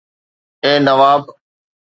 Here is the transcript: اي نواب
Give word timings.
اي 0.63 0.69
نواب 0.85 1.23